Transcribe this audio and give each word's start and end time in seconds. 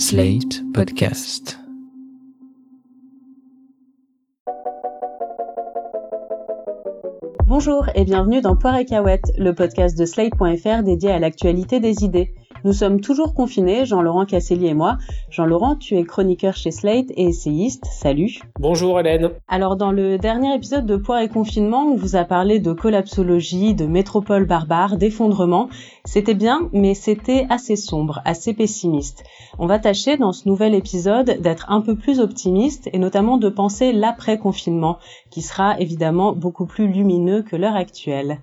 Slate 0.00 0.62
Podcast. 0.72 1.58
Bonjour 7.46 7.86
et 7.94 8.04
bienvenue 8.06 8.40
dans 8.40 8.56
Poire 8.56 8.78
et 8.78 8.86
Cahouette, 8.86 9.30
le 9.36 9.54
podcast 9.54 9.98
de 9.98 10.06
Slate.fr 10.06 10.84
dédié 10.84 11.10
à 11.10 11.18
l'actualité 11.18 11.80
des 11.80 12.02
idées. 12.02 12.34
Nous 12.62 12.74
sommes 12.74 13.00
toujours 13.00 13.32
confinés, 13.32 13.86
Jean-Laurent 13.86 14.26
Casselli 14.26 14.66
et 14.66 14.74
moi. 14.74 14.98
Jean-Laurent, 15.30 15.76
tu 15.76 15.96
es 15.96 16.04
chroniqueur 16.04 16.56
chez 16.56 16.70
Slate 16.70 17.10
et 17.16 17.24
essayiste. 17.24 17.86
Salut. 17.90 18.40
Bonjour 18.58 19.00
Hélène. 19.00 19.30
Alors 19.48 19.76
dans 19.76 19.92
le 19.92 20.18
dernier 20.18 20.54
épisode 20.54 20.84
de 20.84 20.96
Poire 20.96 21.20
et 21.20 21.30
Confinement, 21.30 21.84
on 21.84 21.96
vous 21.96 22.16
a 22.16 22.24
parlé 22.24 22.58
de 22.58 22.74
collapsologie, 22.74 23.74
de 23.74 23.86
métropole 23.86 24.44
barbare, 24.44 24.98
d'effondrement. 24.98 25.70
C'était 26.04 26.34
bien, 26.34 26.68
mais 26.74 26.92
c'était 26.92 27.46
assez 27.48 27.76
sombre, 27.76 28.20
assez 28.26 28.52
pessimiste. 28.52 29.24
On 29.58 29.66
va 29.66 29.78
tâcher 29.78 30.18
dans 30.18 30.32
ce 30.32 30.46
nouvel 30.46 30.74
épisode 30.74 31.40
d'être 31.40 31.70
un 31.70 31.80
peu 31.80 31.96
plus 31.96 32.20
optimiste 32.20 32.90
et 32.92 32.98
notamment 32.98 33.38
de 33.38 33.48
penser 33.48 33.92
l'après-confinement, 33.92 34.98
qui 35.30 35.40
sera 35.40 35.80
évidemment 35.80 36.32
beaucoup 36.34 36.66
plus 36.66 36.88
lumineux 36.88 37.42
que 37.42 37.56
l'heure 37.56 37.76
actuelle. 37.76 38.40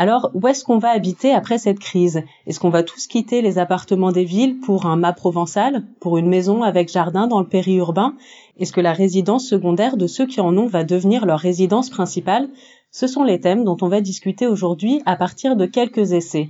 Alors, 0.00 0.30
où 0.32 0.48
est-ce 0.48 0.64
qu'on 0.64 0.78
va 0.78 0.92
habiter 0.92 1.34
après 1.34 1.58
cette 1.58 1.78
crise? 1.78 2.22
Est-ce 2.46 2.58
qu'on 2.58 2.70
va 2.70 2.82
tous 2.82 3.06
quitter 3.06 3.42
les 3.42 3.58
appartements 3.58 4.12
des 4.12 4.24
villes 4.24 4.58
pour 4.58 4.86
un 4.86 4.96
mât 4.96 5.12
provençal, 5.12 5.84
pour 6.00 6.16
une 6.16 6.30
maison 6.30 6.62
avec 6.62 6.90
jardin 6.90 7.26
dans 7.26 7.38
le 7.38 7.46
périurbain? 7.46 8.14
Est-ce 8.58 8.72
que 8.72 8.80
la 8.80 8.94
résidence 8.94 9.46
secondaire 9.46 9.98
de 9.98 10.06
ceux 10.06 10.24
qui 10.24 10.40
en 10.40 10.56
ont 10.56 10.68
va 10.68 10.84
devenir 10.84 11.26
leur 11.26 11.38
résidence 11.38 11.90
principale? 11.90 12.48
Ce 12.90 13.06
sont 13.06 13.24
les 13.24 13.40
thèmes 13.40 13.62
dont 13.62 13.76
on 13.82 13.88
va 13.88 14.00
discuter 14.00 14.46
aujourd'hui 14.46 15.02
à 15.04 15.16
partir 15.16 15.54
de 15.54 15.66
quelques 15.66 16.12
essais. 16.12 16.48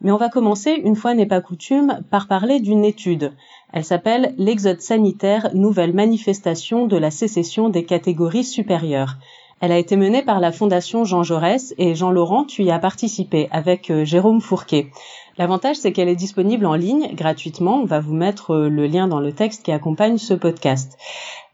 Mais 0.00 0.10
on 0.10 0.16
va 0.16 0.28
commencer, 0.28 0.72
une 0.72 0.96
fois 0.96 1.14
n'est 1.14 1.24
pas 1.24 1.40
coutume, 1.40 2.00
par 2.10 2.26
parler 2.26 2.58
d'une 2.58 2.84
étude. 2.84 3.30
Elle 3.72 3.84
s'appelle 3.84 4.34
L'exode 4.38 4.80
sanitaire, 4.80 5.50
nouvelle 5.54 5.94
manifestation 5.94 6.88
de 6.88 6.96
la 6.96 7.12
sécession 7.12 7.68
des 7.68 7.84
catégories 7.84 8.42
supérieures. 8.42 9.18
Elle 9.60 9.72
a 9.72 9.78
été 9.78 9.96
menée 9.96 10.22
par 10.22 10.38
la 10.38 10.52
Fondation 10.52 11.04
Jean 11.04 11.24
Jaurès 11.24 11.74
et 11.78 11.96
Jean 11.96 12.12
Laurent, 12.12 12.44
tu 12.44 12.62
y 12.62 12.70
as 12.70 12.78
participé 12.78 13.48
avec 13.50 13.90
euh, 13.90 14.04
Jérôme 14.04 14.40
Fourquet. 14.40 14.90
L'avantage, 15.36 15.76
c'est 15.76 15.92
qu'elle 15.92 16.08
est 16.08 16.14
disponible 16.14 16.64
en 16.64 16.74
ligne 16.74 17.14
gratuitement. 17.14 17.80
On 17.80 17.84
va 17.84 17.98
vous 17.98 18.14
mettre 18.14 18.52
euh, 18.52 18.68
le 18.68 18.86
lien 18.86 19.08
dans 19.08 19.18
le 19.18 19.32
texte 19.32 19.64
qui 19.64 19.72
accompagne 19.72 20.16
ce 20.16 20.34
podcast. 20.34 20.96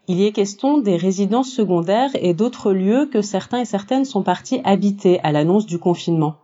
Il 0.07 0.19
y 0.19 0.27
est 0.27 0.31
question 0.31 0.77
des 0.77 0.97
résidences 0.97 1.51
secondaires 1.51 2.11
et 2.13 2.35
d'autres 2.35 2.73
lieux 2.73 3.09
que 3.11 3.23
certains 3.23 3.61
et 3.61 3.65
certaines 3.65 4.05
sont 4.05 4.21
partis 4.21 4.61
habiter 4.63 5.19
à 5.21 5.31
l'annonce 5.31 5.65
du 5.65 5.79
confinement. 5.79 6.35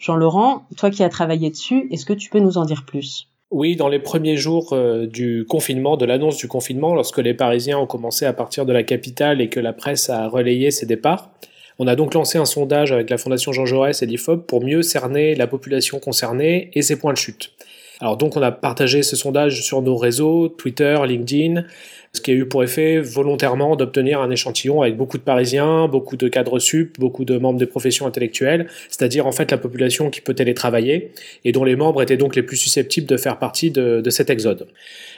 Jean-Laurent, 0.00 0.64
toi 0.76 0.90
qui 0.90 1.04
as 1.04 1.08
travaillé 1.08 1.48
dessus, 1.50 1.86
est-ce 1.92 2.06
que 2.06 2.12
tu 2.12 2.28
peux 2.28 2.40
nous 2.40 2.58
en 2.58 2.64
dire 2.64 2.84
plus? 2.84 3.28
Oui, 3.50 3.76
dans 3.76 3.88
les 3.88 3.98
premiers 3.98 4.36
jours 4.36 4.72
euh, 4.72 5.06
du 5.06 5.44
confinement, 5.48 5.96
de 5.96 6.04
l'annonce 6.04 6.36
du 6.36 6.48
confinement, 6.48 6.94
lorsque 6.94 7.18
les 7.18 7.34
Parisiens 7.34 7.78
ont 7.78 7.86
commencé 7.86 8.26
à 8.26 8.32
partir 8.32 8.66
de 8.66 8.72
la 8.72 8.82
capitale 8.82 9.40
et 9.40 9.48
que 9.48 9.60
la 9.60 9.72
presse 9.72 10.10
a 10.10 10.28
relayé 10.28 10.70
ses 10.70 10.86
départs, 10.86 11.30
on 11.78 11.86
a 11.86 11.96
donc 11.96 12.14
lancé 12.14 12.38
un 12.38 12.44
sondage 12.44 12.92
avec 12.92 13.10
la 13.10 13.18
Fondation 13.18 13.52
Jean 13.52 13.66
Jaurès 13.66 14.02
et 14.02 14.06
l'IFOP 14.06 14.46
pour 14.46 14.62
mieux 14.62 14.82
cerner 14.82 15.34
la 15.34 15.46
population 15.46 15.98
concernée 15.98 16.70
et 16.74 16.82
ses 16.82 16.98
points 16.98 17.12
de 17.12 17.18
chute. 17.18 17.52
Alors 18.00 18.16
donc 18.16 18.36
on 18.36 18.42
a 18.42 18.50
partagé 18.50 19.02
ce 19.02 19.16
sondage 19.16 19.62
sur 19.62 19.82
nos 19.82 19.96
réseaux, 19.96 20.48
Twitter, 20.48 20.96
LinkedIn, 21.06 21.64
ce 22.12 22.20
qui 22.20 22.30
a 22.30 22.34
eu 22.34 22.46
pour 22.46 22.62
effet 22.62 23.00
volontairement 23.00 23.76
d'obtenir 23.76 24.20
un 24.20 24.30
échantillon 24.30 24.82
avec 24.82 24.96
beaucoup 24.96 25.18
de 25.18 25.22
Parisiens, 25.22 25.88
beaucoup 25.88 26.16
de 26.16 26.28
cadres 26.28 26.58
sup, 26.58 26.98
beaucoup 26.98 27.24
de 27.24 27.38
membres 27.38 27.58
des 27.58 27.66
professions 27.66 28.06
intellectuelles, 28.06 28.68
c'est-à-dire 28.88 29.26
en 29.26 29.32
fait 29.32 29.50
la 29.50 29.58
population 29.58 30.10
qui 30.10 30.20
peut 30.20 30.34
télétravailler 30.34 31.12
et 31.44 31.52
dont 31.52 31.64
les 31.64 31.76
membres 31.76 32.02
étaient 32.02 32.16
donc 32.16 32.36
les 32.36 32.42
plus 32.42 32.56
susceptibles 32.56 33.06
de 33.06 33.16
faire 33.16 33.38
partie 33.38 33.70
de, 33.70 34.00
de 34.00 34.10
cet 34.10 34.30
exode. 34.30 34.68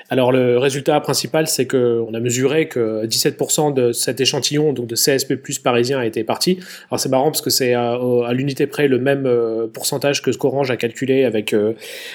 Alors 0.09 0.31
le 0.31 0.59
résultat 0.59 1.01
principal, 1.01 1.49
c'est 1.49 1.67
qu'on 1.67 2.15
a 2.15 2.21
mesuré 2.21 2.69
que 2.69 3.05
17% 3.07 3.75
de 3.75 3.93
cet 3.93 4.21
échantillon, 4.21 4.73
donc 4.73 4.87
de 4.87 4.95
CSP 4.95 5.35
plus 5.35 5.59
parisien, 5.59 5.99
a 5.99 6.07
été 6.07 6.23
parti. 6.23 6.59
Alors 6.91 7.01
c'est 7.01 7.09
marrant 7.09 7.31
parce 7.33 7.43
que 7.43 7.51
c'est 7.51 7.75
à, 7.75 7.95
à 7.95 8.33
l'unité 8.33 8.67
près 8.67 8.87
le 8.87 8.99
même 8.99 9.27
euh, 9.27 9.67
pourcentage 9.67 10.23
que 10.23 10.31
ce 10.31 10.39
qu'Orange 10.39 10.71
a 10.71 10.77
calculé 10.77 11.25
avec 11.25 11.53
euh, 11.53 11.73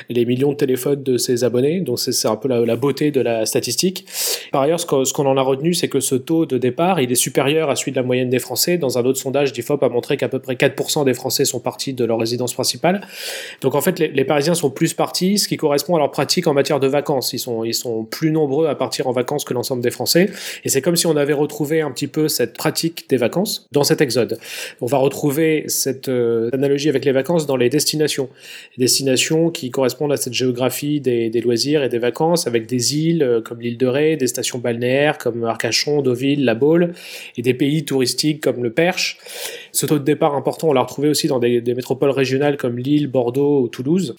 les 0.10 0.26
millions 0.26 0.52
de 0.52 0.58
téléphones 0.58 1.04
de 1.04 1.18
ses 1.18 1.44
abonnés. 1.44 1.82
Donc 1.82 2.00
c'est 2.00 2.28
un 2.28 2.38
peu 2.38 2.48
la, 2.48 2.76
beauté 2.78 3.12
de 3.12 3.20
la 3.20 3.46
statistique. 3.46 4.06
Par 4.52 4.62
ailleurs, 4.62 4.80
ce 4.80 4.86
qu'on 4.86 5.26
en 5.26 5.38
a 5.38 5.42
retenu, 5.42 5.74
c'est 5.74 5.90
que 5.90 6.00
ce 6.00 6.16
taux 6.16 6.46
de 6.46 6.58
départ, 6.58 7.02
il 7.02 7.12
est 7.12 7.16
supérieur 7.16 7.70
à 7.70 7.76
celui 7.76 7.92
de 7.92 7.98
la 7.98 8.04
moyenne 8.04 8.30
des 8.30 8.40
Français. 8.40 8.78
Dans 8.78 8.98
un 8.98 9.04
autre 9.04 9.20
sondage, 9.20 9.52
d'IFOP 9.52 9.84
a 9.84 9.90
montré 9.90 10.16
qu'à 10.16 10.30
peu 10.30 10.40
près 10.40 10.56
4% 10.56 11.04
des 11.04 11.14
Français 11.14 11.44
sont 11.44 11.60
partis 11.60 11.94
de 11.94 12.06
leur 12.06 12.20
résidence 12.20 12.54
principale. 12.54 13.02
Donc 13.62 13.76
en 13.76 13.82
fait, 13.82 14.00
les, 14.00 14.26
Parisiens 14.26 14.54
sont 14.54 14.70
plus 14.70 14.94
partis, 14.94 15.40
ce 15.40 15.48
qui 15.48 15.58
correspond 15.58 15.96
à 15.96 16.00
leur 16.00 16.12
pratique 16.12 16.48
en 16.48 16.54
matière 16.54 16.80
de 16.80 16.88
vacances. 16.88 17.34
Plus 18.10 18.32
nombreux 18.32 18.68
à 18.68 18.76
partir 18.76 19.08
en 19.08 19.12
vacances 19.12 19.44
que 19.44 19.54
l'ensemble 19.54 19.82
des 19.82 19.92
Français. 19.92 20.30
Et 20.64 20.70
c'est 20.70 20.82
comme 20.82 20.96
si 20.96 21.08
on 21.08 21.16
avait 21.16 21.34
retrouvé 21.34 21.82
un 21.82 21.92
petit 21.92 22.08
peu 22.08 22.28
cette 22.28 22.54
pratique 22.54 23.10
des 23.10 23.18
vacances 23.18 23.68
dans 23.72 23.84
cet 23.84 24.02
exode. 24.02 24.38
On 24.82 24.86
va 24.86 24.98
retrouver 24.98 25.66
cette 25.68 26.10
euh, 26.10 26.50
analogie 26.54 26.90
avec 26.90 27.06
les 27.06 27.12
vacances 27.12 27.46
dans 27.46 27.58
les 27.58 27.70
destinations. 27.70 28.30
Destinations 28.78 29.50
qui 29.50 29.72
correspondent 29.72 30.14
à 30.14 30.18
cette 30.18 30.34
géographie 30.34 31.00
des, 31.00 31.30
des 31.30 31.42
loisirs 31.42 31.84
et 31.84 31.90
des 31.90 32.00
vacances 32.00 32.48
avec 32.48 32.66
des 32.68 32.98
îles 32.98 33.24
euh, 33.24 33.42
comme 33.42 33.62
l'île 33.62 33.78
de 33.78 33.88
Ré, 33.88 34.16
des 34.18 34.28
stations 34.28 34.60
balnéaires 34.60 35.18
comme 35.18 35.44
Arcachon, 35.44 36.02
Deauville, 36.02 36.46
La 36.46 36.56
Baule 36.56 36.94
et 37.38 37.42
des 37.42 37.54
pays 37.54 37.86
touristiques 37.86 38.42
comme 38.42 38.64
le 38.64 38.72
Perche. 38.72 39.18
Ce 39.72 39.86
taux 39.86 40.00
de 40.00 40.04
départ 40.04 40.36
important, 40.36 40.70
on 40.70 40.74
l'a 40.74 40.82
retrouvé 40.82 41.10
aussi 41.10 41.28
dans 41.28 41.40
des, 41.40 41.62
métropoles 41.74 42.10
régionales 42.10 42.58
comme 42.58 42.78
Lille, 42.78 43.08
Bordeaux 43.08 43.62
ou 43.62 43.68
Toulouse. 43.68 44.16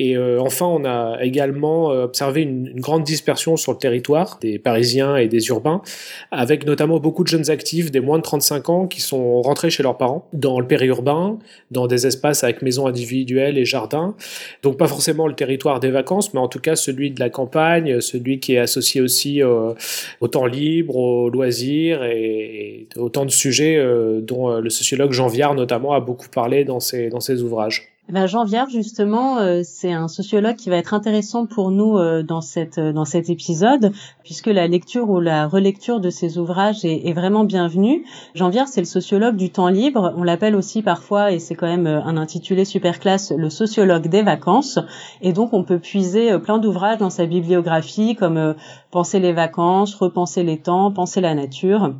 Et 0.00 0.16
euh, 0.16 0.40
enfin, 0.40 0.64
on 0.64 0.86
a 0.86 1.18
également 1.20 1.92
euh, 1.92 2.04
observé 2.04 2.40
une, 2.40 2.80
grande 2.80 3.04
dispersion 3.04 3.58
sur 3.58 3.72
le 3.72 3.78
territoire 3.78 4.38
des 4.40 4.58
Parisiens 4.58 5.16
et 5.16 5.28
des 5.28 5.48
urbains, 5.48 5.82
avec 6.30 6.64
notamment 6.64 6.98
beaucoup 6.98 7.22
de 7.22 7.28
jeunes 7.28 7.50
actifs 7.50 7.90
des 7.90 8.00
moins 8.00 8.16
de 8.16 8.22
35 8.22 8.68
ans 8.70 8.86
qui 8.86 9.02
sont 9.02 9.42
rentrés 9.42 9.68
chez 9.68 9.82
leurs 9.82 9.98
parents 9.98 10.26
dans 10.32 10.58
le 10.58 10.66
périurbain, 10.66 11.38
dans 11.70 11.86
des 11.86 12.06
espaces 12.06 12.44
avec 12.44 12.62
maisons 12.62 12.86
individuelles 12.86 13.58
et 13.58 13.66
jardins. 13.66 14.14
Donc 14.62 14.78
pas 14.78 14.88
forcément 14.88 15.26
le 15.26 15.34
territoire 15.34 15.80
des 15.80 15.90
vacances, 15.90 16.32
mais 16.32 16.40
en 16.40 16.48
tout 16.48 16.60
cas 16.60 16.76
celui 16.76 17.10
de 17.10 17.20
la 17.20 17.28
campagne, 17.28 18.00
celui 18.00 18.40
qui 18.40 18.54
est 18.54 18.58
associé 18.58 19.02
aussi 19.02 19.42
euh, 19.42 19.74
au 20.22 20.28
temps 20.28 20.46
libre, 20.46 20.96
aux 20.96 21.28
loisirs 21.28 22.04
et, 22.04 22.86
et 22.94 22.98
autant 22.98 23.26
de 23.26 23.30
sujets 23.30 23.78
dont 24.22 24.58
le 24.58 24.70
sociologue 24.90 25.12
Jean 25.12 25.28
Viard 25.28 25.54
notamment 25.54 25.92
a 25.92 26.00
beaucoup 26.00 26.28
parlé 26.28 26.64
dans 26.64 26.80
ses, 26.80 27.10
dans 27.10 27.20
ses 27.20 27.42
ouvrages. 27.42 27.92
Ben 28.12 28.26
Jean 28.26 28.42
Viard, 28.42 28.68
justement, 28.68 29.38
euh, 29.38 29.60
c'est 29.62 29.92
un 29.92 30.08
sociologue 30.08 30.56
qui 30.56 30.68
va 30.68 30.76
être 30.78 30.94
intéressant 30.94 31.46
pour 31.46 31.70
nous 31.70 31.96
euh, 31.96 32.24
dans, 32.24 32.40
cette, 32.40 32.78
euh, 32.78 32.92
dans 32.92 33.04
cet 33.04 33.30
épisode, 33.30 33.92
puisque 34.24 34.48
la 34.48 34.66
lecture 34.66 35.08
ou 35.08 35.20
la 35.20 35.46
relecture 35.46 36.00
de 36.00 36.10
ses 36.10 36.36
ouvrages 36.36 36.84
est, 36.84 37.06
est 37.06 37.12
vraiment 37.12 37.44
bienvenue. 37.44 38.04
Jean 38.34 38.48
Viard, 38.48 38.66
c'est 38.66 38.80
le 38.80 38.86
sociologue 38.86 39.36
du 39.36 39.50
temps 39.50 39.68
libre. 39.68 40.12
On 40.16 40.24
l'appelle 40.24 40.56
aussi 40.56 40.82
parfois, 40.82 41.30
et 41.30 41.38
c'est 41.38 41.54
quand 41.54 41.68
même 41.68 41.86
un 41.86 42.16
intitulé 42.16 42.64
super 42.64 42.98
classe, 42.98 43.30
le 43.30 43.48
sociologue 43.48 44.08
des 44.08 44.22
vacances. 44.22 44.80
Et 45.22 45.32
donc, 45.32 45.52
on 45.52 45.62
peut 45.62 45.78
puiser 45.78 46.36
plein 46.40 46.58
d'ouvrages 46.58 46.98
dans 46.98 47.10
sa 47.10 47.26
bibliographie, 47.26 48.16
comme 48.16 48.56
Penser 48.90 49.20
les 49.20 49.32
vacances, 49.32 49.94
Repenser 49.94 50.42
les 50.42 50.58
temps, 50.58 50.90
Penser 50.90 51.20
la 51.20 51.36
nature. 51.36 51.94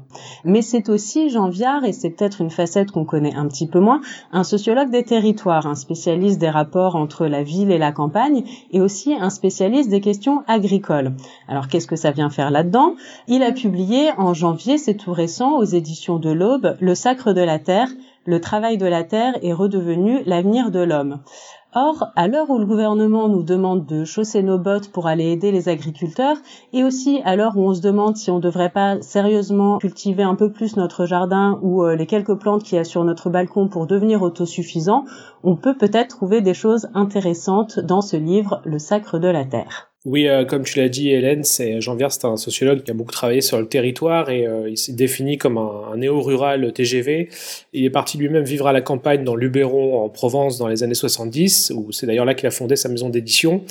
Mais 0.45 0.63
c'est 0.63 0.89
aussi 0.89 1.31
Jean 1.31 1.49
Viard, 1.51 1.85
et 1.85 1.93
c'est 1.93 2.11
peut-être 2.11 2.41
une 2.41 2.51
facette 2.51 2.91
qu'on 2.91 3.05
connaît 3.05 3.35
un 3.35 3.47
petit 3.47 3.69
peu 3.69 3.79
moins, 3.79 4.01
un 4.33 4.43
sociologue 4.43 4.91
des 4.91 5.05
territoires, 5.05 5.69
un 5.69 5.77
spécialiste 5.77 6.00
des 6.39 6.51
rapports 6.51 6.97
entre 6.97 7.27
la 7.27 7.43
ville 7.43 7.71
et 7.71 7.79
la 7.79 7.93
campagne 7.93 8.45
et 8.73 8.81
aussi 8.81 9.15
un 9.15 9.31
spécialiste 9.31 9.91
des 9.91 10.01
questions 10.01 10.43
agricoles. 10.47 11.13
Alors 11.49 11.69
qu'est-ce 11.69 11.87
que 11.87 11.97
ça 11.97 12.11
vient 12.11 12.31
faire 12.31 12.51
là-dedans? 12.51 12.95
Il 13.29 13.43
a 13.43 13.53
publié 13.53 14.11
en 14.17 14.35
janvier, 14.35 14.79
c'est 14.79 14.95
tout 14.95 15.13
récent, 15.13 15.57
aux 15.59 15.65
éditions 15.65 16.19
de 16.19 16.31
l'Aube, 16.31 16.77
Le 16.81 16.95
Sacre 16.95 17.33
de 17.33 17.43
la 17.43 17.59
Terre, 17.59 17.89
le 18.27 18.41
travail 18.41 18.77
de 18.77 18.87
la 18.87 19.03
terre 19.03 19.35
est 19.43 19.53
redevenu 19.53 20.23
l'avenir 20.27 20.71
de 20.71 20.81
l'homme. 20.81 21.21
Or, 21.73 22.09
à 22.17 22.27
l'heure 22.27 22.51
où 22.51 22.59
le 22.59 22.67
gouvernement 22.67 23.29
nous 23.29 23.45
demande 23.45 23.87
de 23.87 24.05
chausser 24.05 24.43
nos 24.43 24.59
bottes 24.59 24.91
pour 24.91 25.07
aller 25.07 25.31
aider 25.31 25.53
les 25.53 25.69
agriculteurs, 25.69 26.37
et 26.73 26.83
aussi 26.83 27.21
à 27.25 27.37
l'heure 27.37 27.57
où 27.57 27.69
on 27.69 27.75
se 27.75 27.81
demande 27.81 28.17
si 28.17 28.29
on 28.31 28.37
ne 28.37 28.43
devrait 28.43 28.71
pas 28.71 29.01
sérieusement 29.03 29.79
cultiver 29.79 30.25
un 30.25 30.35
peu 30.35 30.51
plus 30.51 30.77
notre 30.77 31.07
jardin 31.07 31.61
ou 31.63 31.85
euh, 31.85 31.95
les 31.95 32.07
quelques 32.07 32.35
plantes 32.35 32.65
qu'il 32.65 32.77
y 32.77 32.81
a 32.81 32.85
sur 32.85 33.05
notre 33.05 33.31
balcon 33.31 33.69
pour 33.69 33.87
devenir 33.87 34.23
autosuffisant, 34.23 35.05
on 35.45 35.55
peut 35.55 35.77
peut-être 35.77 36.17
trouver 36.17 36.41
des 36.41 36.55
choses 36.55 36.89
intéressantes 36.95 37.79
dans 37.79 38.01
ce 38.01 38.17
livre, 38.17 38.63
Le 38.65 38.81
Sacre 38.81 39.19
de 39.19 39.29
la 39.29 39.45
Terre. 39.45 39.90
Oui, 40.07 40.29
euh, 40.29 40.47
comme 40.47 40.65
tu 40.65 40.79
l'as 40.79 40.89
dit, 40.89 41.11
Hélène, 41.11 41.45
c'est 41.45 41.83
Jean 41.83 41.95
Viard, 41.95 42.11
c'est 42.11 42.25
un 42.25 42.39
sociologue 42.39 42.83
qui 42.83 42.91
a 42.91 42.95
beaucoup 42.95 43.13
travaillé 43.13 43.43
sur 43.43 43.59
le 43.59 43.69
territoire 43.69 44.31
et 44.31 44.47
euh, 44.47 44.71
il 44.71 44.79
s'est 44.79 44.95
défini 44.95 45.37
comme 45.37 45.59
un, 45.59 45.93
un 45.93 45.99
néo-rural 45.99 46.73
TGV. 46.73 47.29
Il 47.75 47.85
est 47.85 47.91
parti 47.91 48.17
lui-même 48.17 48.45
vivre 48.45 48.67
à 48.67 48.73
la 48.73 48.81
campagne 48.81 49.25
dans 49.25 49.37
Luberon, 49.37 50.03
en 50.03 50.09
Provence, 50.09 50.57
dans 50.57 50.69
les 50.69 50.83
années 50.83 50.95
70, 50.95 51.75
où 51.77 51.93
c'est 51.93 52.07
d'ailleurs 52.07 52.25
là 52.25 52.33
qu'il 52.33 52.47
a 52.47 52.51
fondé 52.51 52.77
sa 52.77 52.89
maison 52.89 53.11
d'édition. 53.11 53.63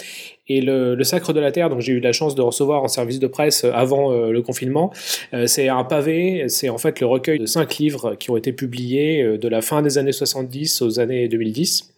Et 0.50 0.62
le, 0.62 0.96
le, 0.96 1.04
Sacre 1.04 1.32
de 1.32 1.40
la 1.40 1.52
Terre, 1.52 1.70
donc 1.70 1.82
j'ai 1.82 1.94
eu 1.94 2.00
la 2.00 2.12
chance 2.12 2.34
de 2.34 2.42
recevoir 2.42 2.84
en 2.84 2.88
service 2.88 3.20
de 3.20 3.28
presse 3.28 3.64
avant 3.64 4.12
euh, 4.12 4.32
le 4.32 4.42
confinement, 4.42 4.92
euh, 5.34 5.46
c'est 5.46 5.68
un 5.68 5.84
pavé, 5.84 6.46
c'est 6.48 6.70
en 6.70 6.80
fait 6.80 7.00
le 7.00 7.06
recueil 7.06 7.38
de 7.38 7.46
cinq 7.46 7.78
livres 7.78 8.16
qui 8.16 8.32
ont 8.32 8.38
été 8.38 8.52
publiés 8.52 9.22
euh, 9.22 9.38
de 9.38 9.48
la 9.48 9.62
fin 9.62 9.84
des 9.84 10.00
années 10.00 10.12
70 10.12 10.82
aux 10.82 11.00
années 11.00 11.28
2010 11.28 11.94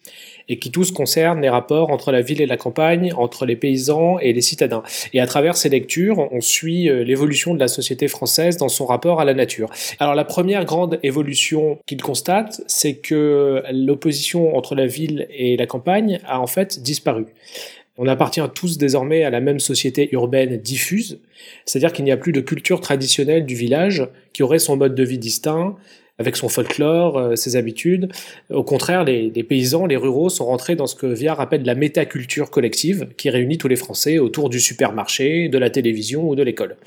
et 0.50 0.60
qui 0.60 0.72
tous 0.72 0.92
concernent 0.92 1.42
les 1.42 1.50
rapports 1.50 1.90
entre 1.90 2.12
la 2.12 2.22
ville 2.22 2.42
et 2.42 2.46
la 2.46 2.58
campagne, 2.58 3.14
entre 3.16 3.46
les 3.46 3.56
paysans 3.56 4.20
et 4.20 4.34
les 4.34 4.42
citadins. 4.42 4.84
Et 5.14 5.20
à 5.20 5.28
travers 5.28 5.58
ces 5.58 5.70
lectures, 5.70 6.28
on 6.32 6.42
suit 6.42 6.90
euh, 6.90 7.04
l'évolution 7.04 7.54
de 7.54 7.60
la 7.60 7.68
société 7.68 8.08
française 8.08 8.58
dans 8.58 8.70
son 8.70 8.86
rapport 8.86 9.22
à 9.22 9.26
la 9.26 9.34
nature. 9.34 9.70
Alors 10.00 10.16
la 10.16 10.26
première 10.26 10.66
grande 10.66 11.00
évolution 11.04 11.80
qu'il 11.86 12.02
constate, 12.02 12.62
c'est 12.68 12.96
que 12.96 13.64
l'opposition 13.72 14.56
entre 14.56 14.76
la 14.76 14.86
ville 14.86 15.28
et 15.32 15.58
la 15.58 15.66
campagne 15.66 16.20
a 16.26 16.40
en 16.40 16.48
fait 16.48 16.82
disparu. 16.82 17.26
On 17.98 18.08
appartient 18.08 18.42
tous 18.56 18.78
désormais 18.78 19.24
à 19.24 19.30
la 19.30 19.42
même 19.42 19.60
société 19.60 20.10
urbaine 20.12 20.58
diffuse, 20.58 21.20
c'est-à-dire 21.66 21.94
qu'il 21.94 22.06
n'y 22.06 22.12
a 22.12 22.18
plus 22.18 22.32
de 22.32 22.42
culture 22.42 22.82
traditionnelle 22.82 23.46
du 23.46 23.56
village 23.56 24.08
qui 24.34 24.44
aurait 24.44 24.60
son 24.60 24.78
mode 24.78 24.96
de 24.96 25.04
vie 25.04 25.20
distinct, 25.20 25.76
avec 26.22 26.38
son 26.38 26.48
folklore, 26.48 27.18
euh, 27.18 27.36
ses 27.36 27.58
habitudes. 27.58 28.10
Au 28.50 28.64
contraire, 28.64 29.04
les, 29.04 29.30
paysans, 29.44 29.86
les 29.86 29.98
ruraux 29.98 30.30
sont 30.30 30.46
rentrés 30.46 30.76
dans 30.76 30.88
ce 30.88 30.96
que 30.96 31.08
Viard 31.08 31.42
appelle 31.42 31.64
la 31.64 31.76
métaculture 31.76 32.50
collective, 32.50 33.10
qui 33.18 33.30
réunit 33.30 33.58
tous 33.58 33.68
les 33.68 33.76
Français 33.76 34.20
autour 34.20 34.50
du 34.50 34.60
supermarché, 34.60 35.50
de 35.50 35.58
la 35.58 35.70
télévision 35.70 36.30
ou 36.30 36.36
de 36.36 36.44
l'école. 36.44 36.78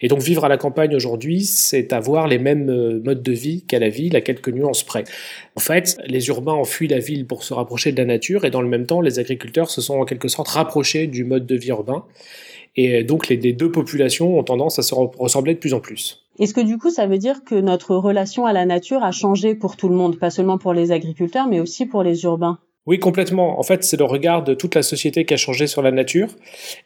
Et 0.00 0.08
donc 0.08 0.20
vivre 0.20 0.44
à 0.44 0.48
la 0.48 0.56
campagne 0.56 0.94
aujourd'hui, 0.94 1.42
c'est 1.42 1.92
avoir 1.92 2.26
les 2.26 2.38
mêmes 2.38 2.70
euh, 2.70 3.00
modes 3.04 3.22
de 3.22 3.32
vie 3.32 3.62
qu'à 3.68 3.78
la 3.78 3.90
ville, 3.90 4.16
à 4.16 4.20
quelques 4.20 4.48
nuances 4.48 4.84
près. 4.84 5.04
En 5.56 5.60
fait, 5.60 5.98
les 6.06 6.28
urbains 6.28 6.54
ont 6.54 6.64
fui 6.64 6.88
la 6.88 6.98
ville 6.98 7.26
pour 7.26 7.42
se 7.42 7.52
rapprocher 7.52 7.92
de 7.92 7.98
la 7.98 8.06
nature, 8.06 8.44
et 8.44 8.50
dans 8.50 8.62
le 8.62 8.68
même 8.68 8.86
temps, 8.86 9.00
les 9.00 9.18
agriculteurs 9.18 9.70
se 9.70 9.80
sont 9.80 9.98
en 9.98 10.04
quelque 10.04 10.28
sorte 10.28 10.48
rapprochés 10.48 11.06
du 11.06 11.24
mode 11.24 11.46
de 11.46 11.56
vie 11.56 11.68
urbain. 11.68 12.04
Et 12.76 13.04
donc 13.04 13.28
les 13.28 13.36
deux 13.52 13.70
populations 13.70 14.38
ont 14.38 14.42
tendance 14.42 14.78
à 14.78 14.82
se 14.82 14.94
ressembler 14.94 15.54
de 15.54 15.60
plus 15.60 15.74
en 15.74 15.80
plus. 15.80 16.23
Est-ce 16.38 16.54
que 16.54 16.60
du 16.60 16.78
coup, 16.78 16.90
ça 16.90 17.08
veut 17.08 17.18
dire 17.18 17.42
que 17.42 17.56
notre 17.56 17.96
relation 17.96 18.46
à 18.46 18.52
la 18.52 18.66
nature 18.66 19.02
a 19.02 19.10
changé 19.10 19.56
pour 19.56 19.76
tout 19.76 19.88
le 19.88 19.96
monde, 19.96 20.16
pas 20.18 20.30
seulement 20.30 20.58
pour 20.58 20.72
les 20.72 20.92
agriculteurs, 20.92 21.48
mais 21.48 21.58
aussi 21.60 21.86
pour 21.86 22.04
les 22.04 22.22
urbains? 22.22 22.60
Oui, 22.86 22.98
complètement. 22.98 23.58
En 23.58 23.62
fait, 23.62 23.82
c'est 23.82 23.96
le 23.96 24.04
regard 24.04 24.44
de 24.44 24.52
toute 24.52 24.74
la 24.74 24.82
société 24.82 25.24
qui 25.24 25.32
a 25.32 25.38
changé 25.38 25.66
sur 25.66 25.80
la 25.80 25.90
nature. 25.90 26.28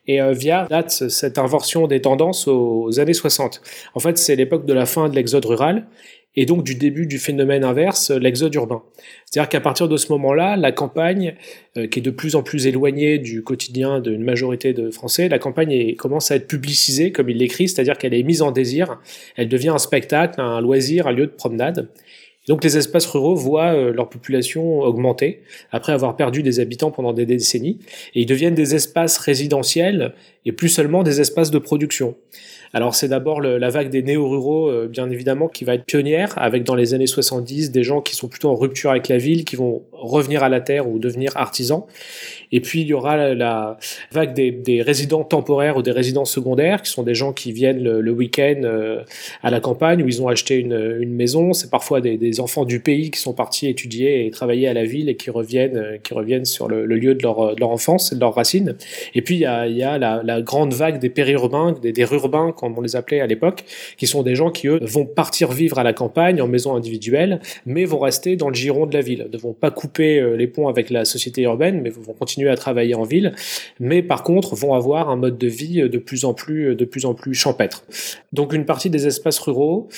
Et 0.06 0.22
euh, 0.22 0.32
Viard 0.32 0.68
date 0.68 1.08
cette 1.08 1.38
inversion 1.38 1.88
des 1.88 2.00
tendances 2.00 2.46
aux 2.46 3.00
années 3.00 3.14
60. 3.14 3.60
En 3.94 4.00
fait, 4.00 4.16
c'est 4.16 4.36
l'époque 4.36 4.64
de 4.64 4.72
la 4.72 4.86
fin 4.86 5.08
de 5.08 5.16
l'exode 5.16 5.44
rural 5.44 5.88
et 6.36 6.46
donc 6.46 6.62
du 6.62 6.76
début 6.76 7.06
du 7.06 7.18
phénomène 7.18 7.64
inverse, 7.64 8.12
l'exode 8.12 8.54
urbain. 8.54 8.84
C'est-à-dire 9.24 9.48
qu'à 9.48 9.60
partir 9.60 9.88
de 9.88 9.96
ce 9.96 10.12
moment-là, 10.12 10.56
la 10.56 10.70
campagne, 10.70 11.34
euh, 11.76 11.88
qui 11.88 11.98
est 11.98 12.02
de 12.02 12.10
plus 12.10 12.36
en 12.36 12.44
plus 12.44 12.68
éloignée 12.68 13.18
du 13.18 13.42
quotidien 13.42 13.98
d'une 13.98 14.22
majorité 14.22 14.72
de 14.72 14.92
Français, 14.92 15.28
la 15.28 15.40
campagne 15.40 15.96
commence 15.96 16.30
à 16.30 16.36
être 16.36 16.46
publicisée, 16.46 17.10
comme 17.10 17.28
il 17.28 17.38
l'écrit, 17.38 17.68
c'est-à-dire 17.68 17.98
qu'elle 17.98 18.14
est 18.14 18.22
mise 18.22 18.42
en 18.42 18.52
désir, 18.52 19.00
elle 19.34 19.48
devient 19.48 19.70
un 19.70 19.78
spectacle, 19.78 20.40
un 20.40 20.60
loisir, 20.60 21.08
un 21.08 21.12
lieu 21.12 21.26
de 21.26 21.32
promenade. 21.32 21.88
Donc 22.48 22.64
les 22.64 22.76
espaces 22.76 23.06
ruraux 23.06 23.34
voient 23.34 23.74
euh, 23.74 23.92
leur 23.92 24.08
population 24.08 24.80
augmenter 24.80 25.42
après 25.70 25.92
avoir 25.92 26.16
perdu 26.16 26.42
des 26.42 26.60
habitants 26.60 26.90
pendant 26.90 27.12
des 27.12 27.26
décennies, 27.26 27.78
et 28.14 28.22
ils 28.22 28.26
deviennent 28.26 28.54
des 28.54 28.74
espaces 28.74 29.18
résidentiels 29.18 30.14
et 30.44 30.52
plus 30.52 30.68
seulement 30.68 31.02
des 31.02 31.20
espaces 31.20 31.50
de 31.50 31.58
production. 31.58 32.16
Alors 32.74 32.94
c'est 32.94 33.08
d'abord 33.08 33.40
la 33.40 33.70
vague 33.70 33.88
des 33.88 34.02
néo-ruraux, 34.02 34.68
euh, 34.68 34.88
bien 34.88 35.08
évidemment, 35.10 35.48
qui 35.48 35.64
va 35.64 35.74
être 35.74 35.84
pionnière, 35.84 36.34
avec 36.36 36.64
dans 36.64 36.74
les 36.74 36.94
années 36.94 37.06
70 37.06 37.70
des 37.70 37.82
gens 37.82 38.00
qui 38.00 38.14
sont 38.14 38.28
plutôt 38.28 38.50
en 38.50 38.54
rupture 38.54 38.90
avec 38.90 39.08
la 39.08 39.16
ville, 39.16 39.44
qui 39.44 39.56
vont 39.56 39.82
revenir 39.92 40.42
à 40.42 40.48
la 40.48 40.60
terre 40.60 40.88
ou 40.88 40.98
devenir 40.98 41.36
artisans. 41.36 41.84
Et 42.52 42.60
puis 42.60 42.82
il 42.82 42.86
y 42.86 42.92
aura 42.92 43.34
la 43.34 43.78
vague 44.12 44.34
des, 44.34 44.82
résidents 44.82 45.24
temporaires 45.24 45.76
ou 45.76 45.82
des 45.82 45.90
résidents 45.90 46.24
secondaires, 46.24 46.82
qui 46.82 46.90
sont 46.90 47.02
des 47.02 47.14
gens 47.14 47.32
qui 47.32 47.52
viennent 47.52 47.82
le, 47.82 48.12
week-end 48.12 48.60
euh, 48.64 49.02
à 49.42 49.50
la 49.50 49.60
campagne, 49.60 50.02
où 50.02 50.08
ils 50.08 50.22
ont 50.22 50.28
acheté 50.28 50.56
une, 50.56 50.98
maison. 51.08 51.52
C'est 51.52 51.70
parfois 51.70 52.00
des, 52.00 52.38
enfants 52.40 52.64
du 52.64 52.81
pays 52.81 53.11
qui 53.11 53.20
sont 53.20 53.32
partis 53.32 53.69
étudier 53.69 54.26
et 54.26 54.31
travailler 54.31 54.69
à 54.69 54.75
la 54.75 54.85
ville 54.85 55.08
et 55.08 55.17
qui 55.17 55.31
reviennent, 55.31 55.76
euh, 55.76 55.99
qui 56.02 56.14
reviennent 56.14 56.44
sur 56.44 56.69
le, 56.69 56.85
lieu 56.87 57.14
de 57.14 57.23
leur, 57.23 57.55
de 57.55 57.61
leur 57.61 57.70
enfance 57.70 58.12
de 58.12 58.20
leurs 58.20 58.35
racines. 58.35 58.76
Et 59.14 59.23
puis 59.23 59.37
il 59.37 59.40
y 59.40 59.46
a, 59.46 59.67
il 59.67 59.76
y 59.76 59.82
a 59.82 59.99
la, 59.99 60.43
grande 60.43 60.73
vague 60.73 60.99
des 60.99 61.11
périurbains, 61.11 61.73
des, 61.73 61.93
des 61.93 62.05
rurbains 62.05 62.52
comme 62.52 62.76
on 62.76 62.81
les 62.81 62.96
appelait 62.96 63.20
à 63.20 63.26
l'époque, 63.26 63.64
qui 63.96 64.06
sont 64.06 64.23
des 64.23 64.35
gens 64.35 64.50
qui, 64.50 64.69
eux, 64.69 64.79
vont 64.82 65.05
partir 65.05 65.52
vivre 65.52 65.79
à 65.79 65.82
la 65.82 65.93
campagne, 65.93 66.40
en 66.40 66.46
maison 66.46 66.75
individuelle, 66.75 67.40
mais 67.67 67.85
vont 67.85 67.99
rester 67.99 68.37
dans 68.37 68.49
le 68.49 68.55
giron 68.55 68.87
de 68.87 68.94
la 68.94 69.00
ville, 69.00 69.29
ne 69.32 69.38
vont 69.38 69.52
pas 69.52 69.70
couper 69.70 70.20
euh, 70.20 70.37
les 70.37 70.46
ponts 70.46 70.69
avec 70.69 70.91
la 70.91 71.05
société 71.05 71.43
urbaine, 71.43 71.81
mais 71.81 71.91
vont 71.91 72.12
continuer 72.12 72.50
à 72.50 72.56
travailler 72.56 72.94
en 72.94 73.02
ville, 73.02 73.34
mais 73.81 74.02
par 74.02 74.23
contre 74.23 74.55
vont 74.55 74.75
avoir 74.75 75.08
un 75.08 75.17
mode 75.17 75.38
de 75.38 75.49
vie 75.49 75.88
de 75.88 75.99
plus 75.99 76.25
en 76.25 76.34
plus, 76.34 76.75
de 76.75 76.84
plus 76.84 77.05
en 77.05 77.14
plus 77.14 77.34
champêtre. 77.34 77.84
Donc 78.32 78.52
une 78.52 78.64
partie 78.64 78.91
des 78.91 79.06
espaces 79.06 79.38
ruraux 79.38 79.88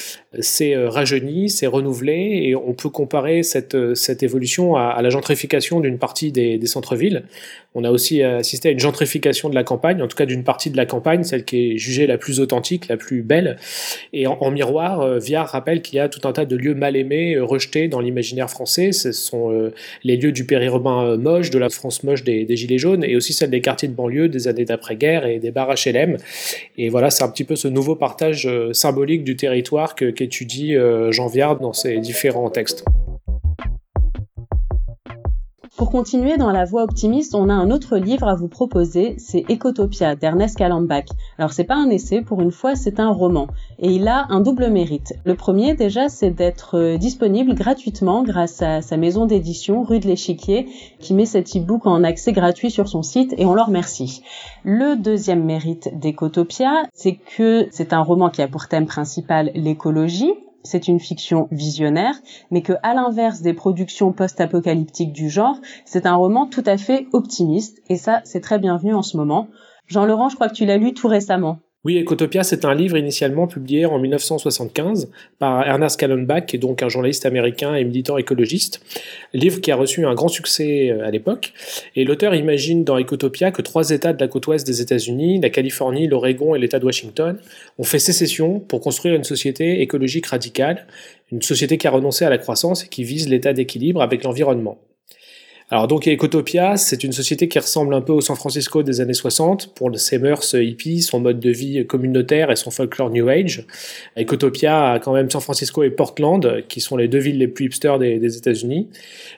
euh, 0.63 0.89
rajeuni, 0.89 1.51
s'est 1.51 1.67
renouvelé, 1.67 2.30
et 2.31 2.55
on 2.55 2.73
peut 2.73 2.91
comparer 2.91 3.43
cette, 3.43 3.95
cette 3.95 4.23
évolution 4.23 4.77
à, 4.77 5.01
la 5.03 5.11
gentrification 5.11 5.81
d'une 5.81 5.99
partie 5.99 6.33
des, 6.33 6.61
centres-villes. 6.67 7.25
On 7.75 7.85
a 7.85 7.91
aussi 7.91 8.23
assisté 8.23 8.69
à 8.69 8.73
une 8.73 8.81
gentrification 8.81 9.49
de 9.49 9.55
la 9.55 9.63
campagne, 9.63 10.03
en 10.03 10.09
tout 10.09 10.17
cas 10.17 10.27
d'une 10.27 10.45
partie 10.45 10.71
de 10.71 10.77
la 10.77 10.87
campagne, 10.87 11.23
celle 11.23 11.45
qui 11.45 11.73
est 11.73 11.77
jugée 11.77 12.07
la 12.07 12.19
plus 12.19 12.41
authentique, 12.41 12.89
la 12.89 12.97
plus 12.97 13.23
belle. 13.23 13.59
Et 14.13 14.27
en, 14.27 14.51
miroir, 14.51 15.01
euh, 15.01 15.19
Viard 15.19 15.49
rappelle 15.49 15.83
qu'il 15.83 15.97
y 15.97 16.01
a 16.01 16.09
tout 16.09 16.27
un 16.27 16.33
tas 16.33 16.45
de 16.45 16.57
lieux 16.57 16.75
mal 16.75 16.97
aimés, 16.97 17.35
euh, 17.35 17.45
rejetés 17.45 17.89
dans 17.89 18.01
l'imaginaire 18.01 18.51
français. 18.51 18.93
Ce 18.93 19.13
sont 19.13 19.53
euh, 19.53 19.73
les 20.03 20.17
lieux 20.17 20.33
du 20.33 20.45
périurbain 20.45 21.17
moche, 21.17 21.51
de 21.51 21.59
la 21.59 21.69
France 21.69 22.03
moche 22.03 22.25
des, 22.25 22.47
Gilets 22.57 22.79
jaunes, 22.79 23.05
et 23.05 23.17
aussi 23.17 23.33
celle 23.33 23.51
des 23.51 23.61
quartiers 23.61 23.89
de 23.89 23.95
banlieue 23.95 24.29
des 24.29 24.49
années 24.49 24.65
d'après-guerre 24.65 25.27
et 25.27 25.39
des 25.39 25.51
bars 25.51 25.73
HLM. 25.73 26.17
Et 26.77 26.89
voilà, 26.89 27.11
c'est 27.11 27.23
un 27.23 27.29
petit 27.29 27.45
peu 27.45 27.55
ce 27.55 27.69
nouveau 27.69 27.95
partage 27.95 28.49
symbolique 28.73 29.25
du 29.25 29.37
territoire 29.37 29.95
qu'étudie 29.95 30.75
Jean 31.11 31.29
Viard 31.29 31.59
dans 31.59 31.73
ses 31.73 31.99
différents 31.99 32.20
textes. 32.53 32.85
Pour 35.79 35.91
continuer 35.91 36.37
dans 36.37 36.51
la 36.51 36.67
voie 36.67 36.83
optimiste, 36.83 37.35
on 37.35 37.49
a 37.49 37.55
un 37.55 37.71
autre 37.71 37.97
livre 37.97 38.29
à 38.29 38.35
vous 38.35 38.49
proposer, 38.49 39.15
c'est 39.17 39.47
Ecotopia 39.49 40.15
d'Ernest 40.17 40.59
Calambach. 40.59 41.07
Alors 41.39 41.55
c'est 41.55 41.65
pas 41.65 41.77
un 41.77 41.89
essai, 41.89 42.21
pour 42.21 42.43
une 42.43 42.51
fois 42.51 42.75
c'est 42.75 43.01
un 43.01 43.09
roman, 43.09 43.47
et 43.79 43.91
il 43.91 44.07
a 44.07 44.27
un 44.29 44.41
double 44.41 44.69
mérite. 44.69 45.15
Le 45.25 45.35
premier 45.35 45.75
déjà, 45.75 46.11
c'est 46.11 46.31
d'être 46.31 46.77
euh, 46.77 46.99
disponible 46.99 47.55
gratuitement 47.55 48.23
grâce 48.23 48.61
à 48.61 48.83
sa 48.83 48.99
maison 48.99 49.25
d'édition 49.25 49.83
rue 49.83 50.01
de 50.01 50.07
l'Échiquier, 50.07 50.69
qui 50.99 51.15
met 51.15 51.25
cet 51.25 51.57
e-book 51.57 51.87
en 51.87 52.05
accès 52.05 52.33
gratuit 52.33 52.71
sur 52.71 52.87
son 52.87 53.03
site, 53.03 53.35
et 53.39 53.47
on 53.47 53.55
leur 53.55 53.69
remercie. 53.69 54.23
Le 54.65 54.97
deuxième 54.97 55.45
mérite 55.45 55.99
d'Ecotopia, 55.99 56.83
c'est 56.93 57.15
que 57.15 57.69
c'est 57.71 57.95
un 57.95 58.03
roman 58.03 58.29
qui 58.29 58.43
a 58.43 58.49
pour 58.49 58.69
thème 58.69 58.87
principal 58.87 59.51
l'écologie, 59.55 60.35
c'est 60.63 60.89
une 60.89 61.01
fiction 61.01 61.49
visionnaire, 61.51 62.15
mais 62.51 62.63
que, 62.63 62.75
à 62.83 62.95
l'inverse 62.95 63.41
des 63.41 63.55
productions 63.55 64.13
post-apocalyptiques 64.13 65.13
du 65.13 65.31
genre, 65.31 65.59
c'est 65.85 66.07
un 66.07 66.15
roman 66.15 66.47
tout 66.47 66.65
à 66.67 66.77
fait 66.77 67.07
optimiste, 67.13 67.83
et 67.89 67.97
ça, 67.97 68.21
c'est 68.25 68.41
très 68.41 68.59
bienvenu 68.59 68.95
en 68.95 69.03
ce 69.03 69.17
moment. 69.17 69.49
Jean-Laurent, 69.87 70.29
je 70.29 70.37
crois 70.37 70.49
que 70.49 70.55
tu 70.55 70.67
l'as 70.67 70.77
lu 70.77 70.95
tout 70.95 71.09
récemment. 71.09 71.59
Oui, 71.83 71.97
Ecotopia, 71.97 72.43
c'est 72.43 72.67
un 72.67 72.75
livre 72.75 72.99
initialement 72.99 73.47
publié 73.47 73.87
en 73.87 73.99
1975 73.99 75.11
par 75.39 75.67
Ernest 75.67 75.99
Callenbach, 75.99 76.45
qui 76.45 76.57
est 76.57 76.59
donc 76.59 76.83
un 76.83 76.91
journaliste 76.91 77.25
américain 77.25 77.75
et 77.75 77.85
militant 77.85 78.19
écologiste. 78.19 78.83
Livre 79.33 79.63
qui 79.63 79.71
a 79.71 79.77
reçu 79.77 80.05
un 80.05 80.13
grand 80.13 80.29
succès 80.29 80.91
euh, 80.91 81.07
à 81.07 81.11
l'époque. 81.11 81.55
Et 81.97 82.05
l'auteur 82.05 82.35
imagine 82.35 82.85
dans 82.85 82.99
Ecotopia 82.99 83.51
que 83.51 83.63
trois 83.63 83.93
États 83.93 84.13
de 84.13 84.21
la 84.21 84.29
côte 84.29 84.47
ouest 84.49 84.67
des 84.67 84.83
États-Unis, 84.83 85.41
la 85.41 85.49
Californie, 85.49 86.07
l'Oregon 86.07 86.55
et 86.55 86.59
l'État 86.59 86.79
de 86.79 86.85
Washington, 86.85 87.39
ont 87.79 87.85
fait 87.85 87.99
sécession 87.99 88.61
pour 88.61 88.83
construire 88.83 89.15
une 89.15 89.25
société 89.25 89.81
écologique 89.81 90.27
radicale, 90.27 90.87
une 91.33 91.41
société 91.41 91.79
qui 91.79 91.87
a 91.87 91.91
renoncé 91.91 92.27
à 92.27 92.31
la 92.31 92.37
croissance 92.37 92.85
et 92.85 92.89
qui 92.89 93.05
vise 93.05 93.27
l'état 93.27 93.55
d'équilibre 93.55 94.03
avec 94.03 94.25
l'environnement. 94.25 94.77
Alors 95.73 95.87
donc 95.87 96.09
Ecotopia, 96.09 96.77
c'est 96.77 97.05
une 97.05 97.13
société 97.13 97.47
qui 97.47 97.57
ressemble 97.61 97.95
un 97.95 98.01
peu 98.01 98.13
au 98.13 98.21
San 98.21 98.35
Francisco 98.35 98.83
des 98.83 99.01
années 99.01 99.15
60 99.15 99.73
pour 99.73 99.97
ses 99.97 100.19
mœurs 100.19 100.55
hippies, 100.55 101.01
son 101.01 101.21
mode 101.21 101.39
de 101.39 101.51
vie 101.51 101.87
communautaire 101.87 102.51
et 102.51 102.57
son 102.57 102.73
folklore 102.73 103.11
New 103.11 103.29
Age. 103.29 103.65
Ecotopia 104.17 104.95
a 104.95 104.99
quand 104.99 105.13
même 105.13 105.31
San 105.31 105.41
Francisco 105.41 105.85
et 105.85 105.91
Portland, 105.91 106.65
qui 106.69 106.81
sont 106.81 106.97
les 106.97 107.07
deux 107.07 107.21
villes 107.21 107.39
les 107.39 107.47
plus 107.47 107.67
hipsters 107.67 108.01
des, 108.01 108.37
États-Unis. 108.37 108.89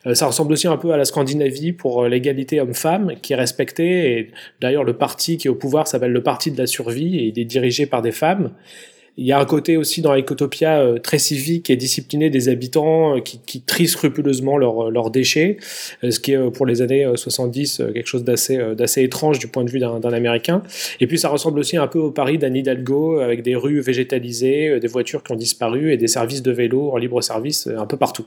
Euh, 0.07 0.15
ça 0.15 0.27
ressemble 0.27 0.55
aussi 0.55 0.67
un 0.67 0.79
peu 0.79 0.93
à 0.93 0.97
la 0.97 1.05
Scandinavie 1.05 1.73
pour 1.73 2.07
l'égalité 2.07 2.63
homme-femme, 2.63 3.13
qui 3.21 3.35
est 3.35 3.37
respectée. 3.37 4.31
D'ailleurs, 4.63 4.85
le 4.85 4.97
parti 4.97 5.37
qui 5.37 5.49
est 5.49 5.51
au 5.51 5.55
pouvoir 5.55 5.87
s'appelle 5.87 6.13
le 6.13 6.23
Parti 6.23 6.51
de 6.51 6.57
la 6.57 6.67
survie 6.67 7.19
et 7.19 7.25
il 7.25 7.39
est 7.39 7.45
dirigé 7.45 7.85
par 7.85 8.01
des 8.01 8.13
femmes. 8.13 8.53
Il 9.19 9.27
y 9.27 9.33
a 9.33 9.39
un 9.39 9.45
côté 9.45 9.77
aussi 9.77 10.01
dans 10.01 10.15
Ecotopia 10.17 10.81
euh, 10.81 10.99
très 10.99 11.19
civique 11.19 11.69
et 11.69 11.77
discipliné 11.77 12.31
des 12.31 12.49
habitants 12.49 13.17
euh, 13.17 13.21
qui, 13.21 13.61
trient 13.61 13.89
scrupuleusement 13.89 14.57
leurs 14.57 14.91
leurs 14.91 15.11
déchets, 15.11 15.59
euh, 16.03 16.11
ce 16.11 16.19
qui 16.19 16.33
est 16.33 16.51
pour 16.51 16.65
les 16.65 16.81
années 16.81 17.07
70 17.15 17.83
quelque 17.93 18.07
chose 18.07 18.25
d'assez 18.25 18.59
d'assez 18.75 19.03
étrange 19.03 19.39
du 19.39 19.49
point 19.49 19.65
de 19.65 19.71
vue 19.71 19.81
d'un 19.81 20.13
Américain. 20.13 20.63
Et 21.01 21.07
puis 21.07 21.19
ça 21.19 21.29
ressemble 21.29 21.59
aussi 21.59 21.77
un 21.77 21.87
peu 21.89 21.99
au 21.99 22.11
Paris 22.11 22.39
d'Anne 22.39 22.57
Hidalgo 22.57 23.19
avec 23.19 23.43
des 23.43 23.55
rues 23.55 23.81
végétalisées, 23.81 24.81
des 24.81 24.89
voitures 24.89 25.23
qui 25.23 25.33
ont 25.33 25.37
disparu 25.37 25.93
et 25.93 25.99
des 25.99 26.09
services 26.09 26.43
de 26.43 26.53
vélo 26.53 26.91
en 26.91 26.97
libre 26.97 27.21
service 27.21 27.67
un 27.67 27.87
peu 27.87 27.99
partout. 27.99 28.27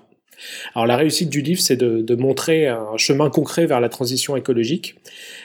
Alors 0.73 0.85
la 0.85 0.97
réussite 0.97 1.29
du 1.29 1.41
livre, 1.41 1.61
c'est 1.61 1.77
de, 1.77 2.15
montrer 2.15 2.67
un 2.67 2.97
chemin 2.97 3.29
concret 3.29 3.65
vers 3.65 3.79
la 3.79 3.89
transition 3.89 4.35
écologique 4.35 4.95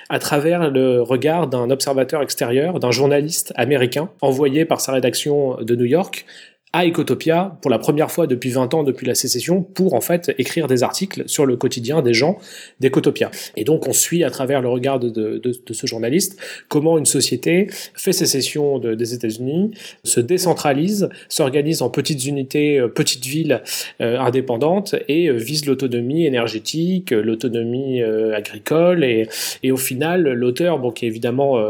à 0.09 0.19
travers 0.19 0.71
le 0.71 1.03
regard 1.03 1.49
d'un 1.49 1.71
observateur 1.71 2.23
extérieur, 2.23 2.81
d'un 2.81 2.91
journaliste 2.91 3.53
américain 3.57 4.11
envoyé 4.21 4.65
par 4.65 4.81
sa 4.81 4.93
rédaction 4.93 5.57
de 5.63 5.77
New 5.77 5.85
York 5.85 6.27
à 6.73 6.87
Ecotopia 6.87 7.59
pour 7.63 7.71
la 7.71 7.79
première 7.79 8.13
fois 8.13 8.29
depuis 8.29 8.51
20 8.51 8.75
ans 8.75 8.83
depuis 8.85 9.07
la 9.07 9.17
sécession 9.17 9.63
pour 9.63 9.95
en 9.95 10.01
fait 10.01 10.33
écrire 10.39 10.69
des 10.69 10.85
articles 10.85 11.25
sur 11.27 11.45
le 11.45 11.57
quotidien 11.57 12.01
des 12.01 12.15
gens 12.15 12.39
d'Ecotopia. 12.79 13.31
Et 13.57 13.65
donc 13.65 13.89
on 13.89 13.93
suit 13.93 14.23
à 14.23 14.31
travers 14.31 14.61
le 14.61 14.69
regard 14.69 15.01
de, 15.01 15.11
de, 15.11 15.39
de, 15.39 15.73
ce 15.73 15.87
journaliste 15.89 16.41
comment 16.69 16.97
une 16.97 17.07
société 17.07 17.67
fait 17.95 18.13
sécession 18.13 18.79
des 18.79 19.15
États-Unis, 19.15 19.73
se 20.05 20.21
décentralise, 20.21 21.09
s'organise 21.29 21.83
en 21.83 21.91
petites 21.91 22.25
unités, 22.27 22.79
euh, 22.79 22.89
petites 22.89 23.27
villes 23.27 23.63
euh, 24.01 24.19
indépendantes 24.19 24.95
et 25.09 25.29
euh, 25.29 25.33
vise 25.33 25.67
l'autonomie 25.67 26.25
énergétique, 26.25 27.11
l'autonomie 27.11 28.03
agricole 28.03 29.03
et, 29.03 29.29
et, 29.63 29.73
au 29.73 29.77
final 29.77 30.23
l'auteur, 30.33 30.79
bon 30.79 30.91
qui 30.91 31.05
est 31.05 31.09
évidemment 31.09 31.61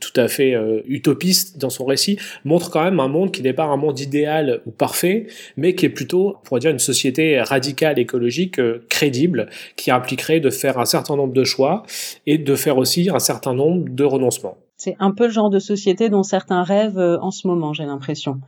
tout 0.00 0.12
à 0.16 0.28
fait 0.28 0.54
utopiste 0.86 1.58
dans 1.58 1.70
son 1.70 1.84
récit, 1.84 2.18
montre 2.44 2.70
quand 2.70 2.82
même 2.82 3.00
un 3.00 3.08
monde 3.08 3.30
qui 3.30 3.42
n'est 3.42 3.52
pas 3.52 3.64
un 3.64 3.76
monde 3.76 3.98
idéal 4.00 4.23
ou 4.66 4.70
parfait, 4.70 5.26
mais 5.56 5.74
qui 5.74 5.86
est 5.86 5.90
plutôt, 5.90 6.36
on 6.36 6.44
pourrait 6.44 6.60
dire, 6.60 6.70
une 6.70 6.78
société 6.78 7.40
radicale 7.40 7.98
écologique 7.98 8.58
euh, 8.58 8.84
crédible, 8.88 9.48
qui 9.76 9.90
impliquerait 9.90 10.40
de 10.40 10.50
faire 10.50 10.78
un 10.78 10.84
certain 10.84 11.16
nombre 11.16 11.32
de 11.32 11.44
choix 11.44 11.84
et 12.26 12.38
de 12.38 12.54
faire 12.54 12.78
aussi 12.78 13.10
un 13.10 13.18
certain 13.18 13.54
nombre 13.54 13.88
de 13.88 14.04
renoncements. 14.04 14.56
C'est 14.76 14.96
un 14.98 15.12
peu 15.12 15.24
le 15.24 15.30
genre 15.30 15.50
de 15.50 15.60
société 15.60 16.08
dont 16.08 16.24
certains 16.24 16.62
rêvent 16.62 16.98
euh, 16.98 17.18
en 17.20 17.30
ce 17.30 17.46
moment, 17.46 17.72
j'ai 17.72 17.84
l'impression. 17.84 18.40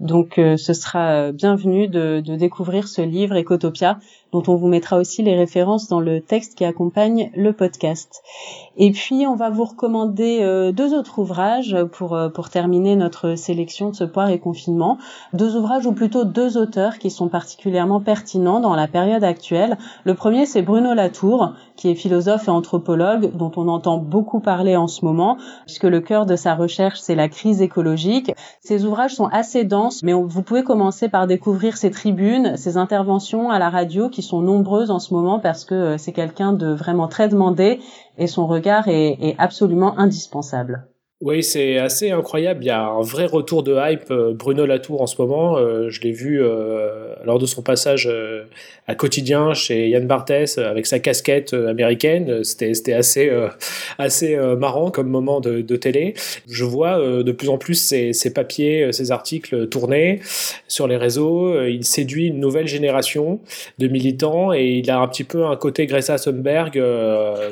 Donc 0.00 0.38
euh, 0.38 0.56
ce 0.56 0.72
sera 0.72 1.32
bienvenu 1.32 1.88
de, 1.88 2.20
de 2.20 2.36
découvrir 2.36 2.88
ce 2.88 3.02
livre 3.02 3.36
Ecotopia, 3.36 3.98
dont 4.32 4.42
on 4.48 4.56
vous 4.56 4.68
mettra 4.68 4.98
aussi 4.98 5.22
les 5.22 5.36
références 5.36 5.88
dans 5.88 6.00
le 6.00 6.20
texte 6.20 6.54
qui 6.54 6.64
accompagne 6.64 7.30
le 7.36 7.52
podcast. 7.52 8.22
Et 8.76 8.90
puis 8.90 9.26
on 9.26 9.36
va 9.36 9.50
vous 9.50 9.64
recommander 9.64 10.38
euh, 10.40 10.72
deux 10.72 10.94
autres 10.94 11.18
ouvrages 11.18 11.76
pour 11.92 12.14
euh, 12.14 12.30
pour 12.30 12.48
terminer 12.48 12.96
notre 12.96 13.34
sélection 13.34 13.90
de 13.90 13.94
ce 13.94 14.04
poire 14.04 14.30
et 14.30 14.38
confinement. 14.38 14.96
Deux 15.34 15.56
ouvrages 15.56 15.86
ou 15.86 15.92
plutôt 15.92 16.24
deux 16.24 16.56
auteurs 16.56 16.98
qui 16.98 17.10
sont 17.10 17.28
particulièrement 17.28 18.00
pertinents 18.00 18.60
dans 18.60 18.74
la 18.74 18.88
période 18.88 19.24
actuelle. 19.24 19.76
Le 20.04 20.14
premier 20.14 20.46
c'est 20.46 20.62
Bruno 20.62 20.94
Latour 20.94 21.52
qui 21.76 21.90
est 21.90 21.94
philosophe 21.94 22.48
et 22.48 22.50
anthropologue 22.50 23.36
dont 23.36 23.52
on 23.56 23.68
entend 23.68 23.98
beaucoup 23.98 24.40
parler 24.40 24.76
en 24.76 24.88
ce 24.88 25.04
moment 25.04 25.36
puisque 25.66 25.84
le 25.84 26.00
cœur 26.00 26.24
de 26.24 26.36
sa 26.36 26.54
recherche 26.54 26.98
c'est 27.00 27.14
la 27.14 27.28
crise 27.28 27.60
écologique. 27.60 28.32
Ces 28.60 28.86
ouvrages 28.86 29.14
sont 29.14 29.26
assez 29.26 29.64
denses 29.64 30.02
mais 30.02 30.14
vous 30.14 30.42
pouvez 30.42 30.62
commencer 30.62 31.10
par 31.10 31.26
découvrir 31.26 31.76
ses 31.76 31.90
tribunes, 31.90 32.56
ses 32.56 32.78
interventions 32.78 33.50
à 33.50 33.58
la 33.58 33.68
radio 33.68 34.08
qui 34.08 34.21
sont 34.22 34.40
nombreuses 34.40 34.90
en 34.90 34.98
ce 34.98 35.12
moment 35.12 35.38
parce 35.38 35.64
que 35.64 35.74
euh, 35.74 35.98
c'est 35.98 36.12
quelqu'un 36.12 36.52
de 36.52 36.68
vraiment 36.68 37.08
très 37.08 37.28
demandé 37.28 37.80
et 38.18 38.26
son 38.26 38.46
regard 38.46 38.88
est, 38.88 39.18
est 39.20 39.34
absolument 39.38 39.98
indispensable. 39.98 40.88
Oui, 41.24 41.44
c'est 41.44 41.78
assez 41.78 42.10
incroyable. 42.10 42.64
Il 42.64 42.66
y 42.66 42.70
a 42.70 42.82
un 42.82 43.00
vrai 43.00 43.26
retour 43.26 43.62
de 43.62 43.76
hype. 43.78 44.10
Euh, 44.10 44.32
Bruno 44.34 44.66
Latour 44.66 45.02
en 45.02 45.06
ce 45.06 45.22
moment, 45.22 45.56
euh, 45.56 45.88
je 45.88 46.00
l'ai 46.00 46.10
vu 46.10 46.42
euh, 46.42 47.14
lors 47.24 47.38
de 47.38 47.46
son 47.46 47.62
passage 47.62 48.10
à 48.88 48.94
quotidien 48.96 49.54
chez 49.54 49.88
Yann 49.88 50.04
Barthès 50.04 50.58
avec 50.58 50.86
sa 50.86 50.98
casquette 50.98 51.52
américaine. 51.52 52.42
C'était 52.42 52.92
assez 52.92 53.30
assez 53.98 54.36
marrant 54.58 54.90
comme 54.90 55.08
moment 55.08 55.40
de, 55.40 55.76
télé. 55.76 56.14
Je 56.48 56.64
vois 56.64 56.98
de 56.98 57.32
plus 57.32 57.48
en 57.48 57.58
plus 57.58 57.74
ses, 57.74 58.34
papiers, 58.34 58.92
ses 58.92 59.12
articles 59.12 59.68
tourner 59.68 60.20
sur 60.66 60.88
les 60.88 60.96
réseaux. 60.96 61.62
Il 61.64 61.84
séduit 61.84 62.26
une 62.26 62.40
nouvelle 62.40 62.66
génération 62.66 63.38
de 63.78 63.86
militants 63.86 64.52
et 64.52 64.64
il 64.78 64.90
a 64.90 64.98
un 64.98 65.06
petit 65.06 65.24
peu 65.24 65.44
un 65.44 65.56
côté 65.56 65.86
Greta 65.86 66.18
Thunberg 66.18 66.82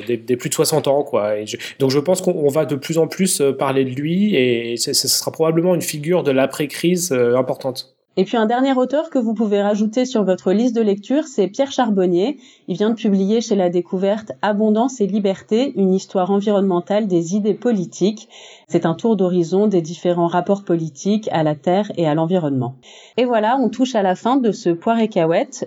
des, 0.07 0.17
des, 0.17 0.35
plus 0.35 0.49
de 0.49 0.55
60 0.55 0.87
ans 0.89 1.03
quoi. 1.03 1.35
donc 1.79 1.91
je 1.91 1.99
pense 1.99 2.21
qu'on 2.21 2.49
va 2.49 2.65
de 2.65 2.75
plus 2.75 2.97
en 2.97 3.07
plus 3.07 3.41
parler 3.61 3.85
de 3.85 3.91
lui 3.91 4.35
et 4.35 4.75
ce 4.75 4.91
sera 4.93 5.31
probablement 5.31 5.75
une 5.75 5.83
figure 5.83 6.23
de 6.23 6.31
l'après-crise 6.31 7.11
euh, 7.11 7.37
importante. 7.37 7.95
Et 8.17 8.25
puis 8.25 8.35
un 8.35 8.45
dernier 8.45 8.73
auteur 8.73 9.09
que 9.09 9.19
vous 9.19 9.33
pouvez 9.33 9.61
rajouter 9.61 10.03
sur 10.03 10.25
votre 10.25 10.51
liste 10.51 10.75
de 10.75 10.81
lecture, 10.81 11.23
c'est 11.23 11.47
Pierre 11.47 11.71
Charbonnier. 11.71 12.37
Il 12.67 12.75
vient 12.75 12.89
de 12.89 12.95
publier 12.95 13.39
chez 13.39 13.55
La 13.55 13.69
Découverte 13.69 14.33
Abondance 14.41 14.99
et 14.99 15.07
Liberté, 15.07 15.71
une 15.77 15.93
histoire 15.93 16.29
environnementale 16.29 17.07
des 17.07 17.37
idées 17.37 17.53
politiques. 17.53 18.27
C'est 18.67 18.85
un 18.85 18.95
tour 18.95 19.15
d'horizon 19.15 19.67
des 19.67 19.81
différents 19.81 20.27
rapports 20.27 20.65
politiques 20.65 21.29
à 21.31 21.43
la 21.43 21.55
terre 21.55 21.89
et 21.95 22.05
à 22.05 22.13
l'environnement. 22.13 22.75
Et 23.15 23.23
voilà, 23.23 23.57
on 23.57 23.69
touche 23.69 23.95
à 23.95 24.01
la 24.01 24.15
fin 24.15 24.35
de 24.35 24.51
ce 24.51 24.71
poire 24.71 24.99
et 24.99 25.09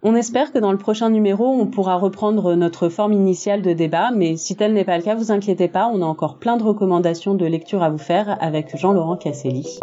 On 0.03 0.15
espère 0.15 0.53
que 0.53 0.59
dans 0.59 0.73
le 0.73 0.79
prochain 0.79 1.09
numéro, 1.09 1.47
on 1.47 1.67
pourra 1.67 1.97
reprendre 1.97 2.55
notre 2.57 2.91
forme 2.91 3.15
initiale 3.15 3.63
de 3.63 3.73
débat, 3.73 4.11
mais 4.11 4.37
si 4.37 4.55
tel 4.55 4.75
n'est 4.75 4.85
pas 4.85 4.99
le 4.99 5.03
cas, 5.03 5.15
vous 5.15 5.33
inquiétez 5.33 5.69
pas, 5.69 5.91
on 5.91 6.03
a 6.03 6.07
encore 6.07 6.37
plein 6.37 6.59
de 6.59 6.63
recommandations 6.63 7.35
de 7.35 7.47
lecture 7.47 7.83
à 7.83 7.89
vous 7.89 7.97
faire 7.97 8.37
avec 8.43 8.77
Jean-Laurent 8.77 9.17
Casselli. 9.17 9.79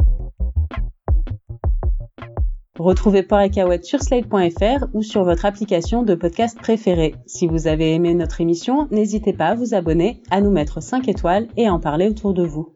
Retrouvez 2.79 3.23
Poire 3.23 3.41
et 3.41 3.83
sur 3.83 4.01
slate.fr 4.01 4.85
ou 4.93 5.03
sur 5.03 5.25
votre 5.25 5.45
application 5.45 6.03
de 6.03 6.15
podcast 6.15 6.57
préférée. 6.57 7.15
Si 7.25 7.45
vous 7.45 7.67
avez 7.67 7.93
aimé 7.93 8.13
notre 8.13 8.39
émission, 8.39 8.87
n'hésitez 8.91 9.33
pas 9.33 9.47
à 9.47 9.55
vous 9.55 9.73
abonner, 9.73 10.21
à 10.31 10.39
nous 10.39 10.51
mettre 10.51 10.81
5 10.81 11.09
étoiles 11.09 11.49
et 11.57 11.67
à 11.67 11.73
en 11.73 11.81
parler 11.81 12.07
autour 12.07 12.33
de 12.33 12.43
vous. 12.43 12.73